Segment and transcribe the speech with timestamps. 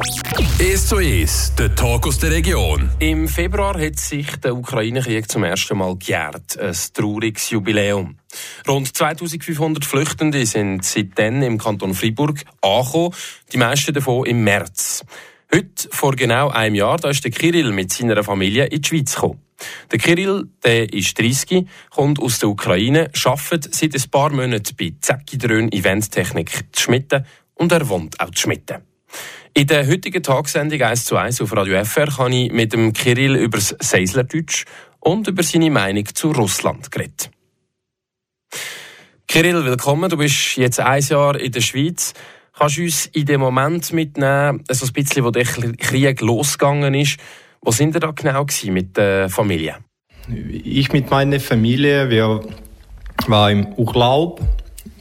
[0.00, 2.90] 1 zu 1, der Talk aus der Region.
[3.00, 6.56] Im Februar hat sich der Ukraine-Krieg zum ersten Mal gejährt.
[6.58, 8.16] Ein trauriges Jubiläum.
[8.68, 13.14] Rund 2500 Flüchtende sind seitdem im Kanton Freiburg angekommen,
[13.52, 15.04] die meisten davon im März.
[15.52, 19.14] Heute, vor genau einem Jahr, da ist der Kirill mit seiner Familie in die Schweiz
[19.14, 19.42] gekommen.
[19.90, 24.92] Der Kirill, der ist 30, kommt aus der Ukraine, arbeitet seit ein paar Monaten bei
[25.00, 27.24] Zäckidrön Eventtechnik Schmitten
[27.54, 28.82] und er wohnt auch Schmitten.
[29.58, 33.34] In der heutigen Tagsendung 1 zu 1 auf Radio FR kann ich mit dem Kirill
[33.34, 34.66] über das Seislerdeutsch
[35.00, 37.28] und über seine Meinung zu Russland geredet.
[39.26, 40.10] Kirill, willkommen.
[40.10, 42.14] Du bist jetzt ein Jahr in der Schweiz.
[42.56, 47.18] Kannst du uns in dem Moment mitnehmen, so ein bisschen, wo der Krieg losgegangen ist,
[47.60, 49.78] wo sind ihr da genau mit der Familie?
[50.62, 52.44] Ich mit meiner Familie, wir
[53.26, 54.40] waren im Urlaub,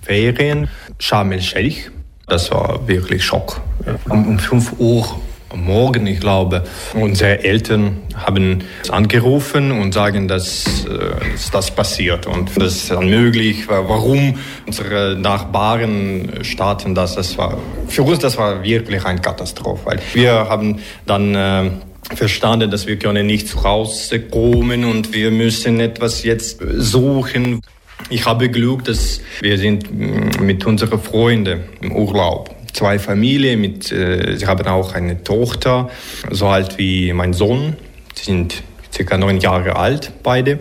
[0.01, 1.91] Ferien, Sharm el-Sheikh.
[2.27, 3.61] Das war wirklich Schock.
[4.09, 5.07] Um 5 Uhr
[5.49, 6.63] am Morgen, ich glaube,
[6.93, 10.97] unsere Eltern haben angerufen und sagen, dass, äh,
[11.31, 13.69] dass das passiert und das ist unmöglich.
[13.69, 17.15] Warum unsere Nachbarn starten das?
[17.15, 21.71] Das war für uns das war wirklich eine Katastrophe, weil wir haben dann äh,
[22.13, 27.61] verstanden, dass wir können nicht rauskommen und wir müssen etwas jetzt suchen.
[28.09, 32.55] Ich habe Glück, dass wir sind mm, mit unseren Freunden im Urlaub.
[32.71, 35.89] Zwei Familien, mit, äh, sie haben auch eine Tochter,
[36.31, 37.75] so alt wie mein Sohn.
[38.15, 38.63] Sie sind
[38.93, 40.59] circa neun Jahre alt, beide.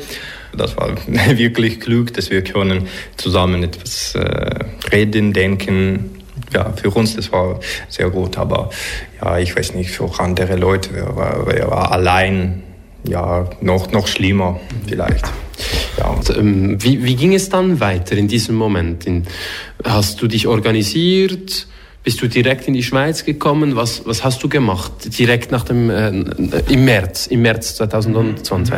[0.56, 6.22] Das war wirklich Glück, dass wir können zusammen etwas äh, reden, denken.
[6.52, 8.70] Ja, für uns das war sehr gut, aber
[9.20, 12.62] ja, ich weiß nicht, für andere Leute, wer war, war allein,
[13.04, 15.24] ja, noch, noch schlimmer vielleicht.
[15.98, 16.18] Ja.
[16.36, 19.06] Ähm, wie, wie ging es dann weiter in diesem Moment?
[19.06, 19.24] In,
[19.84, 21.66] hast du dich organisiert?
[22.06, 23.74] Bist du direkt in die Schweiz gekommen?
[23.74, 26.10] Was, was hast du gemacht direkt nach dem äh,
[26.68, 28.76] im März, im März 2020?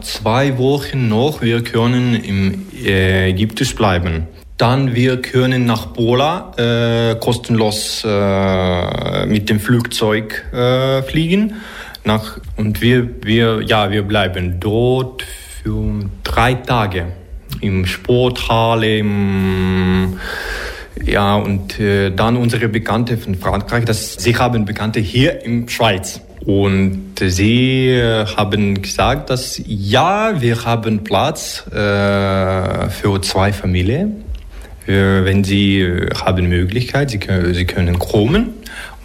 [0.00, 4.28] Zwei Wochen noch, wir können im äh, Ägyptisch bleiben.
[4.58, 11.54] Dann wir können nach Pola äh, kostenlos äh, mit dem Flugzeug äh, fliegen.
[12.04, 15.24] Nach, und wir, wir, ja, wir bleiben dort
[15.68, 17.06] für drei Tage
[17.60, 20.18] im Sporthalle, im
[21.04, 26.20] ja, und äh, dann unsere Bekannte von Frankreich, das, sie haben Bekannte hier in Schweiz.
[26.44, 34.24] Und sie äh, haben gesagt, dass ja, wir haben Platz äh, für zwei Familien.
[34.86, 38.54] Äh, wenn sie äh, haben Möglichkeit, sie können, sie können kommen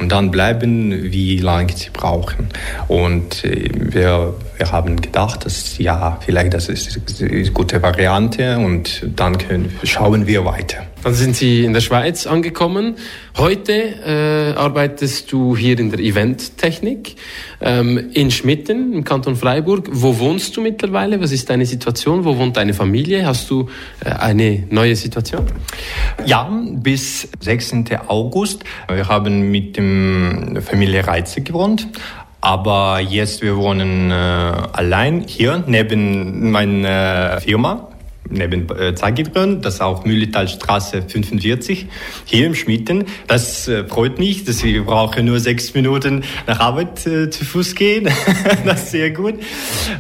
[0.04, 2.50] und dann bleiben, wie lange sie brauchen.
[2.90, 9.08] Und äh, wir, wir haben gedacht, dass ja, vielleicht das ist eine gute Variante und
[9.16, 10.84] dann können, schauen wir weiter.
[11.04, 12.96] Dann sind Sie in der Schweiz angekommen.
[13.38, 17.16] Heute äh, arbeitest du hier in der Eventtechnik
[17.60, 19.90] ähm, in Schmitten im Kanton Freiburg.
[19.92, 21.20] Wo wohnst du mittlerweile?
[21.20, 22.24] Was ist deine Situation?
[22.24, 23.26] Wo wohnt deine Familie?
[23.26, 23.68] Hast du
[24.06, 25.46] äh, eine neue Situation?
[26.26, 27.86] Ja, bis 16.
[28.08, 28.64] August.
[28.88, 31.86] Wir haben mit dem Familie Reize gewohnt.
[32.40, 37.90] Aber jetzt wir wohnen äh, allein hier neben meiner Firma
[38.34, 41.88] neben äh, das ist auch Mühletalstraße 45,
[42.26, 43.06] hier im Schmitten.
[43.28, 47.76] Das äh, freut mich, dass wir brauchen nur sechs Minuten nach Arbeit äh, zu Fuß
[47.76, 48.10] gehen.
[48.66, 49.36] das ist sehr gut.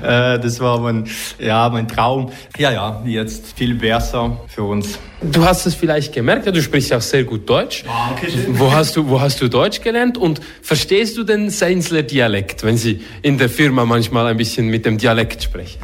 [0.01, 1.05] Äh, das war mein,
[1.39, 2.31] ja, mein Traum.
[2.57, 5.00] Ja, ja, jetzt viel besser für uns.
[5.21, 7.85] Du hast es vielleicht gemerkt, ja, du sprichst ja auch sehr gut Deutsch.
[8.11, 8.27] Okay.
[8.50, 12.77] Wo hast du, wo hast du Deutsch gelernt und verstehst du den Seinsler Dialekt, wenn
[12.77, 15.79] Sie in der Firma manchmal ein bisschen mit dem Dialekt sprechen?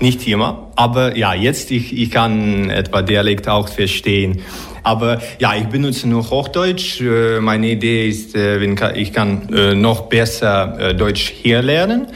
[0.00, 4.42] Nicht immer, aber ja, jetzt ich, ich kann etwa Dialekt auch verstehen.
[4.82, 7.00] Aber ja, ich benutze nur Hochdeutsch.
[7.00, 8.62] Äh, meine Idee ist, äh,
[8.94, 12.08] ich kann äh, noch besser Deutsch hier lernen.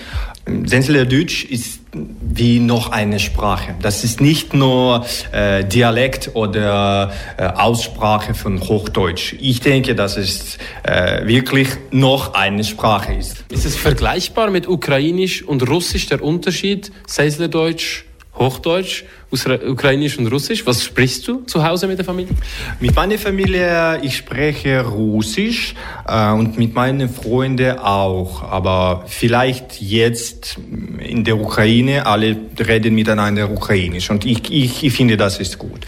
[0.65, 1.81] Sensler Deutsch ist
[2.21, 3.75] wie noch eine Sprache.
[3.83, 9.35] Das ist nicht nur äh, Dialekt oder äh, Aussprache von Hochdeutsch.
[9.41, 13.45] Ich denke, dass es äh, wirklich noch eine Sprache ist.
[13.51, 16.93] Ist es vergleichbar mit Ukrainisch und Russisch der Unterschied?
[17.07, 18.05] Seislerdeutsch,
[18.39, 20.65] Hochdeutsch, Ukrainisch und Russisch.
[20.65, 22.33] Was sprichst du zu Hause mit der Familie?
[22.81, 25.75] Mit meiner Familie, ich spreche Russisch
[26.07, 28.43] äh, und mit meinen Freunden auch.
[28.43, 30.59] Aber vielleicht jetzt
[31.01, 34.11] in der Ukraine, alle reden miteinander Ukrainisch.
[34.11, 35.81] Und ich, ich, ich finde, das ist gut.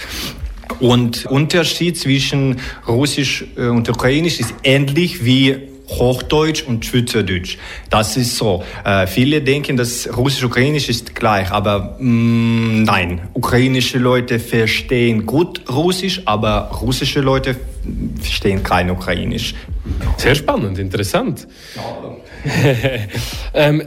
[0.80, 7.58] Und Unterschied zwischen Russisch äh, und Ukrainisch ist ähnlich wie Hochdeutsch und Schweizerdeutsch.
[7.90, 8.64] Das ist so.
[8.84, 13.20] Äh, viele denken, dass Russisch-Ukrainisch ist gleich, aber mh, mm, nein.
[13.34, 17.56] Ukrainische Leute verstehen gut Russisch, aber russische Leute
[18.20, 19.54] verstehen kein Ukrainisch.
[20.16, 21.46] Sehr spannend, interessant.
[23.54, 23.82] ähm,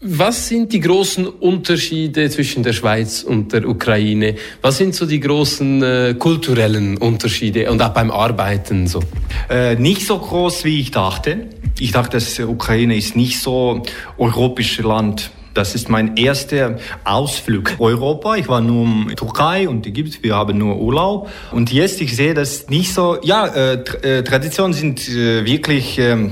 [0.00, 4.36] was sind die großen Unterschiede zwischen der Schweiz und der Ukraine?
[4.62, 9.02] Was sind so die großen äh, kulturellen Unterschiede und auch beim Arbeiten so?
[9.50, 11.48] Äh, nicht so groß, wie ich dachte.
[11.80, 13.82] Ich dachte, dass Ukraine ist nicht so
[14.18, 15.30] europäisches Land.
[15.54, 18.36] Das ist mein erster Ausflug Europa.
[18.36, 20.22] Ich war nur in Türkei und Ägypten.
[20.22, 21.28] Wir haben nur Urlaub.
[21.50, 23.18] Und jetzt ich sehe das nicht so.
[23.24, 25.98] Ja, äh, äh Traditionen sind äh, wirklich.
[25.98, 26.28] Äh,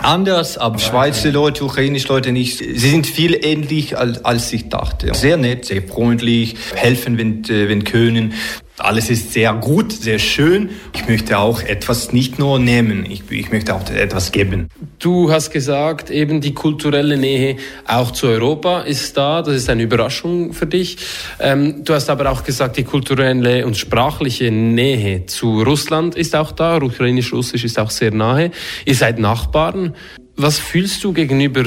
[0.00, 2.58] anders, aber Schweizer Leute, ukrainische Leute nicht.
[2.58, 5.14] Sie sind viel ähnlich als, als ich dachte.
[5.14, 8.34] Sehr nett, sehr freundlich, helfen, wenn, äh, wenn können.
[8.78, 10.70] Alles ist sehr gut, sehr schön.
[10.94, 14.68] Ich möchte auch etwas nicht nur nehmen, ich, ich, möchte auch etwas geben.
[14.98, 19.42] Du hast gesagt, eben die kulturelle Nähe auch zu Europa ist da.
[19.42, 20.98] Das ist eine Überraschung für dich.
[21.40, 26.52] Ähm, du hast aber auch gesagt, die kulturelle und sprachliche Nähe zu Russland ist auch
[26.52, 26.76] da.
[26.80, 28.52] Ukrainisch-Russisch ist auch sehr nahe.
[28.84, 29.94] Ihr seid Nachbarn.
[30.36, 31.64] Was fühlst du gegenüber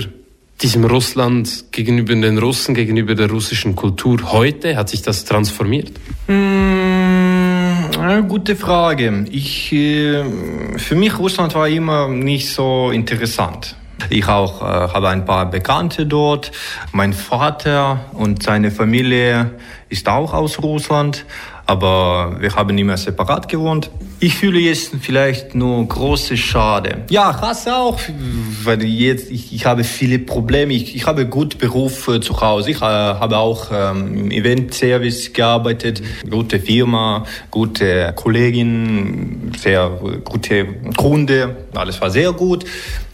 [0.61, 4.77] diesem Russland, gegenüber den Russen, gegenüber der russischen Kultur heute?
[4.77, 5.91] Hat sich das transformiert?
[8.01, 9.25] Mmh, gute Frage.
[9.29, 10.23] Ich, äh,
[10.77, 13.75] für mich Russland war immer nicht so interessant.
[14.09, 16.51] Ich auch äh, habe ein paar Bekannte dort.
[16.91, 19.51] Mein Vater und seine Familie
[19.89, 21.25] ist auch aus Russland
[21.71, 23.89] aber wir haben immer separat gewohnt.
[24.23, 27.05] Ich fühle jetzt vielleicht nur große Schade.
[27.09, 27.99] Ja, Hasse auch,
[28.63, 30.73] weil jetzt ich, ich habe viele Probleme.
[30.73, 32.69] Ich, ich habe gut Beruf zu Hause.
[32.69, 39.89] Ich äh, habe auch ähm, im Event-Service gearbeitet, gute Firma, gute Kollegin, sehr
[40.23, 41.55] gute Kunde.
[41.73, 42.63] Alles war sehr gut.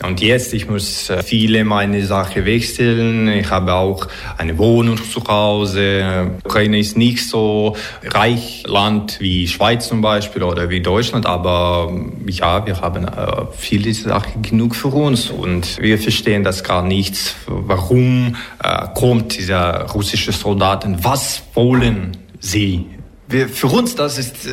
[0.04, 3.30] Und jetzt ich muss äh, viele meine Sachen wechseln.
[3.30, 4.08] Ich habe auch
[4.38, 6.32] eine Wohnung zu Hause.
[6.44, 11.92] Ukraine ist nicht so reich Land wie Schweiz zum Beispiel oder wie Deutschland, aber
[12.26, 17.36] ja, wir haben äh, viele Sachen genug für uns und wir verstehen das gar nicht.
[17.48, 21.04] Warum äh, kommt dieser russische Soldaten?
[21.04, 22.86] Was wollen sie?
[23.28, 24.50] Wir, für uns das ist, äh,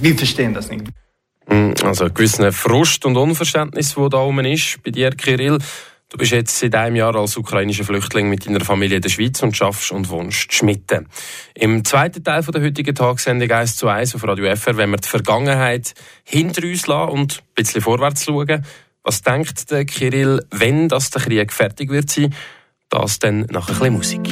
[0.00, 0.84] wir verstehen das nicht.
[1.48, 5.58] Hm, also gewisser Frust und Unverständnis, wo da oben ist bei dir, Kirill.
[6.10, 9.42] Du bist jetzt seit einem Jahr als ukrainischer Flüchtling mit deiner Familie in der Schweiz
[9.42, 11.06] und schaffst und wohnst Schmitten.
[11.54, 15.08] Im zweiten Teil der heutigen Tagessendung 1 zu 1 auf Radio FR, wenn wir die
[15.08, 15.92] Vergangenheit
[16.24, 18.64] hinter uns lassen und ein bisschen vorwärts schauen.
[19.02, 22.34] Was denkt der Kirill, wenn das der Krieg fertig wird sein?
[22.88, 24.30] Das dann nach ein bisschen Musik.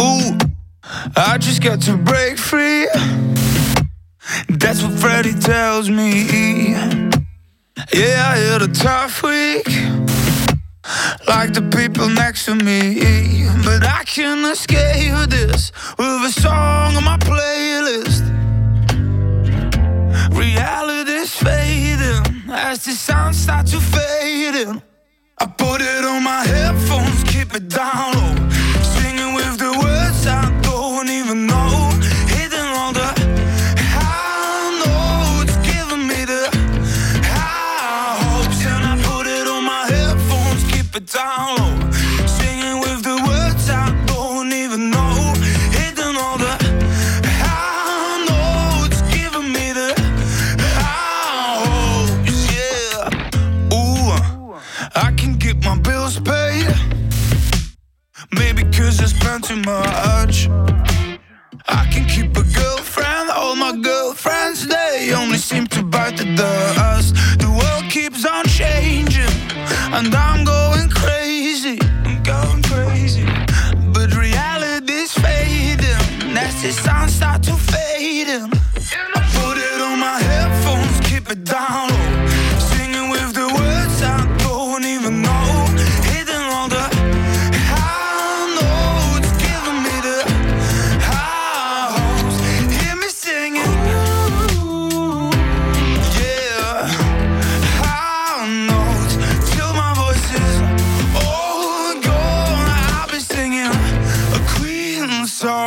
[0.00, 0.38] Ooh,
[1.16, 2.86] I just got to break free.
[4.48, 6.72] That's what Freddie tells me.
[7.92, 9.66] Yeah, I had a tough week.
[11.26, 13.48] Like the people next to me.
[13.64, 18.24] But I can escape this with a song on my playlist.
[20.32, 24.82] Reality's fading as the sounds starts to fade in.
[25.38, 28.45] I put it on my headphones, keep it down low.
[76.64, 77.35] It sounds like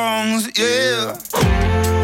[0.10, 1.99] songs, yeah.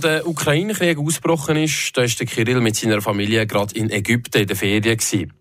[0.00, 4.46] Der Ukraine-Krieg ausgebrochen ist, da ist der Kirill mit seiner Familie gerade in Ägypten in
[4.46, 5.32] der Ferien gewesen.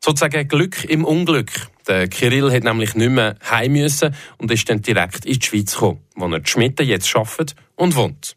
[0.00, 1.50] Sozusagen Glück im Unglück.
[1.86, 5.74] Der Kirill hat nämlich nicht mehr heim müssen und ist dann direkt in die Schweiz
[5.74, 8.36] gekommen, wo er die Schmiede jetzt arbeitet und wohnt.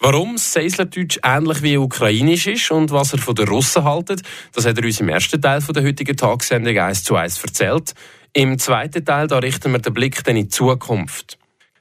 [0.00, 4.22] Warum das Seislerdeutsch ähnlich wie ukrainisch ist und was er von den Russen haltet,
[4.54, 7.94] das hat er uns im ersten Teil der heutigen Tagessendung 1 zu 1 erzählt.
[8.32, 11.36] Im zweiten Teil da richten wir den Blick dann in die Zukunft.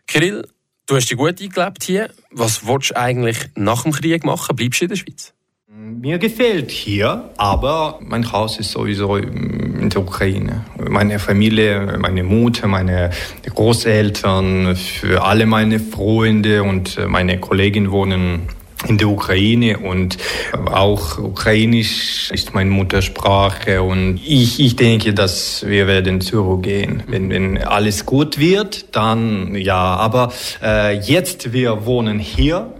[0.08, 0.48] Kirill,
[0.88, 2.10] du hast dich gut eingelebt hier.
[2.32, 4.56] Was willst du eigentlich nach dem Krieg machen?
[4.56, 5.34] Bleibst du in der Schweiz?
[5.70, 10.66] Mir gefällt hier, aber mein Haus ist sowieso in der Ukraine.
[10.90, 13.12] Meine Familie, meine Mutter, meine
[13.54, 18.48] Großeltern, für alle meine Freunde und meine Kollegen wohnen
[18.88, 20.18] in der Ukraine und
[20.54, 27.04] auch Ukrainisch ist meine Muttersprache und ich, ich denke, dass wir werden zurückgehen.
[27.08, 30.32] Wenn, wenn alles gut wird, dann ja, aber
[30.62, 32.72] äh, jetzt wir wohnen hier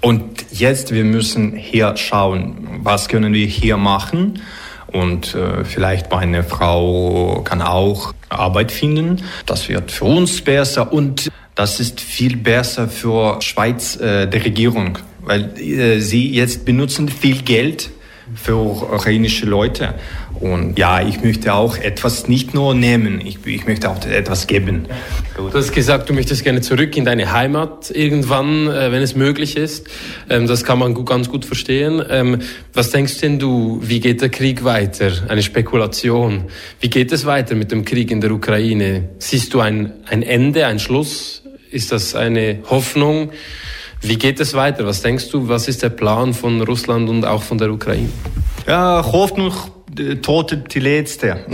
[0.00, 4.40] und jetzt wir müssen hier schauen, was können wir hier machen
[4.86, 9.22] und äh, vielleicht meine Frau kann auch Arbeit finden.
[9.46, 14.98] Das wird für uns besser und das ist viel besser für Schweiz, äh, der Regierung,
[15.32, 17.90] weil äh, sie jetzt benutzen viel Geld
[18.34, 19.94] für ukrainische Leute.
[20.40, 24.86] Und ja, ich möchte auch etwas nicht nur nehmen, ich, ich möchte auch etwas geben.
[25.36, 29.56] Du hast gesagt, du möchtest gerne zurück in deine Heimat irgendwann, äh, wenn es möglich
[29.56, 29.88] ist.
[30.28, 32.02] Ähm, das kann man ganz gut verstehen.
[32.10, 32.40] Ähm,
[32.74, 35.12] was denkst denn du, wie geht der Krieg weiter?
[35.28, 36.44] Eine Spekulation.
[36.80, 39.08] Wie geht es weiter mit dem Krieg in der Ukraine?
[39.18, 41.42] Siehst du ein, ein Ende, ein Schluss?
[41.70, 43.30] Ist das eine Hoffnung?
[44.02, 44.84] Wie geht es weiter?
[44.84, 48.08] Was denkst du, was ist der Plan von Russland und auch von der Ukraine?
[48.66, 49.52] Ja, Hoffnung,
[50.22, 51.44] Tote die letzte.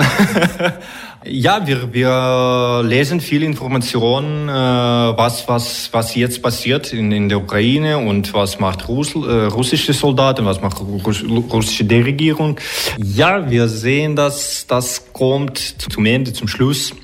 [1.25, 7.38] ja, wir, wir lesen viele Informationen, äh, was, was, was jetzt passiert in, in der
[7.38, 12.59] Ukraine und was macht Russ, äh, russische Soldaten, was macht Russ, russische Regierung.
[12.97, 16.95] Ja, wir sehen, dass das kommt zum Ende, zum Schluss.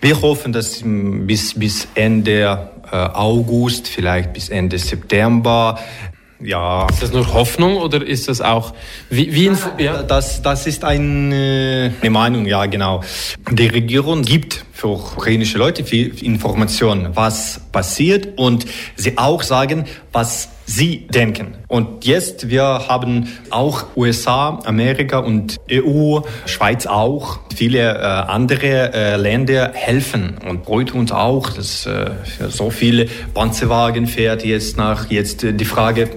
[0.00, 2.56] Wir hoffen, dass bis, bis Ende äh,
[2.94, 5.78] August, vielleicht bis Ende September.
[6.38, 6.86] Ja.
[6.90, 8.74] Ist das nur Hoffnung oder ist das auch
[9.08, 9.50] wie, wie
[9.82, 10.02] ja?
[10.02, 13.02] das, das ist eine, eine Meinung, ja genau.
[13.50, 18.66] Die Regierung gibt für ukrainische Leute viel Informationen, was passiert und
[18.96, 21.54] sie auch sagen, was sie denken.
[21.68, 29.16] Und jetzt, wir haben auch USA, Amerika und EU, Schweiz auch, viele äh, andere äh,
[29.16, 32.10] Länder helfen und freut uns auch, dass äh,
[32.48, 36.08] so viele Panzerwagen fährt jetzt nach, jetzt äh, die Frage,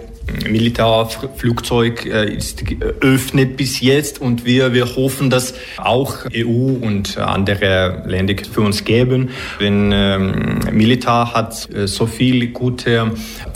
[0.47, 2.63] Militärflugzeug äh, ist
[3.01, 8.83] öffnet bis jetzt und wir, wir hoffen, dass auch EU und andere Länder für uns
[8.83, 9.29] geben.
[9.59, 13.11] Wenn ähm, Militär hat äh, so viel gute,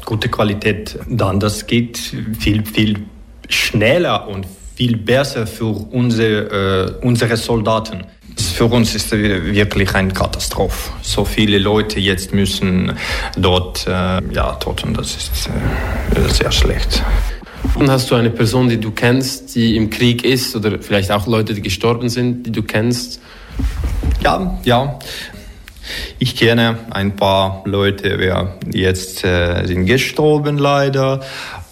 [0.06, 1.98] gute Qualität, dann das geht
[2.40, 3.00] viel, viel
[3.50, 8.06] schneller und viel besser für unsere, äh, unsere Soldaten.
[8.38, 10.92] Für uns ist es wirklich eine Katastrophe.
[11.02, 12.94] So viele Leute jetzt müssen
[13.38, 17.04] dort äh, ja, tot und das ist äh, sehr schlecht.
[17.76, 21.28] Und hast du eine Person, die du kennst, die im Krieg ist oder vielleicht auch
[21.28, 23.20] Leute, die gestorben sind, die du kennst?
[24.24, 25.00] Ja, ja.
[26.20, 28.18] Ich kenne ein paar Leute,
[28.66, 31.22] die jetzt äh, sind gestorben leider.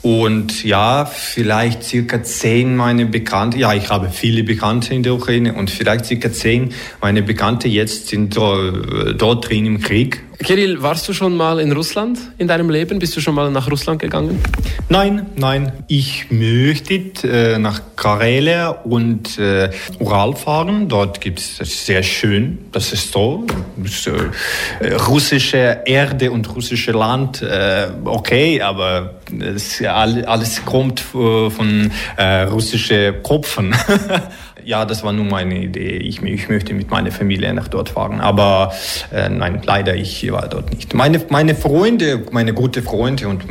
[0.02, 5.54] Und ja, vielleicht circa zehn meine Bekannte, ja, ich habe viele Bekannte in der Ukraine
[5.54, 11.14] und vielleicht circa zehn meine Bekannte jetzt sind dort drin im Krieg Kirill, warst du
[11.14, 12.98] schon mal in Russland in deinem Leben?
[12.98, 14.42] Bist du schon mal nach Russland gegangen?
[14.90, 15.72] Nein, nein.
[15.88, 19.70] Ich möchte äh, nach Karelia und äh,
[20.00, 20.90] Ural fahren.
[20.90, 22.58] Dort gibt es sehr schön.
[22.72, 23.46] Das ist so.
[23.78, 31.92] Das, äh, russische Erde und russische Land, äh, okay, aber das, alles kommt äh, von
[32.18, 33.76] äh, russischen Kopfen.
[34.66, 35.98] ja, das war nur meine Idee.
[35.98, 38.20] Ich, ich möchte mit meiner Familie nach dort fahren.
[38.22, 38.74] Aber
[39.12, 40.94] äh, nein, leider, ich war dort nicht.
[40.94, 43.44] Meine, meine Freunde, meine gute Freunde und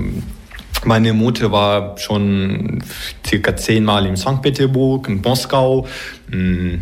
[0.84, 2.82] meine Mutter war schon
[3.26, 4.40] circa zehnmal in St.
[4.40, 5.86] Petersburg, in Moskau,
[6.28, 6.74] mm,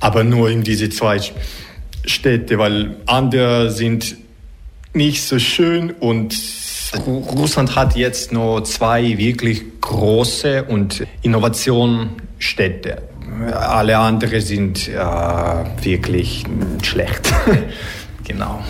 [0.00, 1.20] aber nur in diese zwei
[2.04, 4.16] Städte, weil andere sind
[4.94, 6.34] nicht so schön und
[7.06, 13.02] Russland hat jetzt nur zwei wirklich große und Innovationsstädte
[13.52, 16.44] alle anderen sind ja, wirklich
[16.82, 17.32] schlecht.
[18.24, 18.62] genau.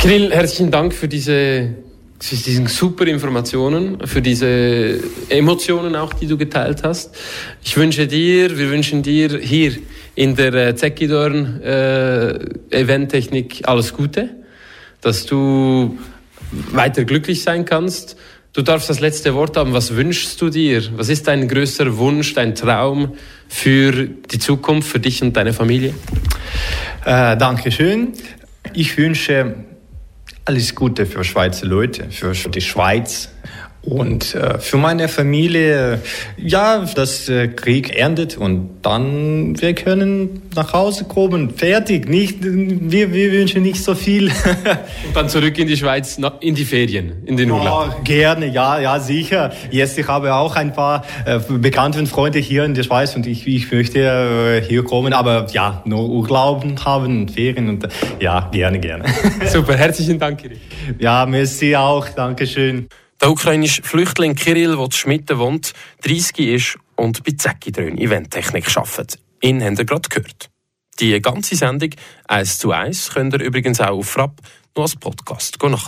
[0.00, 1.74] Kirill, herzlichen Dank für diese
[2.18, 7.14] für diesen super Informationen, für diese Emotionen auch, die du geteilt hast.
[7.62, 9.72] Ich wünsche dir, wir wünschen dir hier
[10.14, 12.38] in der äh, Zekidorn äh,
[12.70, 14.30] Eventtechnik alles Gute,
[15.02, 15.98] dass du
[16.72, 18.16] weiter glücklich sein kannst.
[18.56, 19.74] Du darfst das letzte Wort haben.
[19.74, 20.82] Was wünschst du dir?
[20.96, 23.12] Was ist dein größter Wunsch, dein Traum
[23.48, 25.92] für die Zukunft, für dich und deine Familie?
[27.04, 28.14] Äh, Dankeschön.
[28.72, 29.56] Ich wünsche
[30.46, 33.28] alles Gute für Schweizer Leute, für die Schweiz,
[33.86, 36.00] und äh, für meine Familie,
[36.36, 42.08] ja, das äh, Krieg endet und dann wir können nach Hause kommen, fertig.
[42.08, 44.28] Nicht, wir, wir wünschen nicht so viel.
[45.06, 47.96] und dann zurück in die Schweiz, in die Ferien, in den Urlaub.
[47.98, 49.52] Oh, gerne, ja, ja, sicher.
[49.70, 53.26] Jetzt ich habe auch ein paar äh, Bekannte und Freunde hier in der Schweiz und
[53.26, 57.88] ich, ich möchte äh, hier kommen, aber ja, nur Urlaub haben, Ferien und
[58.20, 59.04] ja, gerne, gerne.
[59.46, 60.58] Super, herzlichen Dank, Kirill.
[60.98, 62.88] Ja, merci auch, Dankeschön.
[63.20, 69.18] Der ukrainische Flüchtling Kirill, der in Schmitten wohnt, 30 ist und bei Zecki Eventtechnik arbeitet.
[69.40, 70.50] Ihn habt ihr gerade gehört.
[71.00, 71.90] Die ganze Sendung
[72.28, 74.40] 1 zu 1 könnt ihr übrigens auch auf Frapp
[74.76, 75.80] noch als Podcast nachhören.